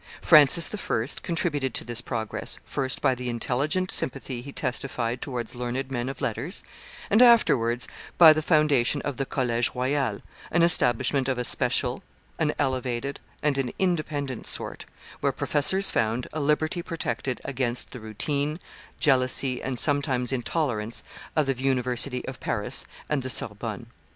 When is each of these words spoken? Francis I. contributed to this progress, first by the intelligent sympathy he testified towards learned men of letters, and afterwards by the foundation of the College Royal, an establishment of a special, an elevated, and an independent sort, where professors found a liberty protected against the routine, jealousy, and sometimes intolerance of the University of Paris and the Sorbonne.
Francis 0.19 0.73
I. 0.73 1.05
contributed 1.21 1.75
to 1.75 1.83
this 1.83 2.01
progress, 2.01 2.59
first 2.65 3.01
by 3.03 3.13
the 3.13 3.29
intelligent 3.29 3.91
sympathy 3.91 4.41
he 4.41 4.51
testified 4.51 5.21
towards 5.21 5.53
learned 5.53 5.91
men 5.91 6.09
of 6.09 6.21
letters, 6.21 6.63
and 7.11 7.21
afterwards 7.21 7.87
by 8.17 8.33
the 8.33 8.41
foundation 8.41 9.03
of 9.03 9.17
the 9.17 9.27
College 9.27 9.69
Royal, 9.75 10.23
an 10.49 10.63
establishment 10.63 11.27
of 11.29 11.37
a 11.37 11.43
special, 11.43 12.01
an 12.39 12.51
elevated, 12.57 13.19
and 13.43 13.59
an 13.59 13.69
independent 13.77 14.47
sort, 14.47 14.85
where 15.19 15.31
professors 15.31 15.91
found 15.91 16.27
a 16.33 16.39
liberty 16.39 16.81
protected 16.81 17.39
against 17.45 17.91
the 17.91 17.99
routine, 17.99 18.59
jealousy, 18.99 19.61
and 19.61 19.77
sometimes 19.77 20.33
intolerance 20.33 21.03
of 21.35 21.45
the 21.45 21.53
University 21.61 22.25
of 22.27 22.39
Paris 22.39 22.85
and 23.07 23.21
the 23.21 23.29
Sorbonne. 23.29 23.85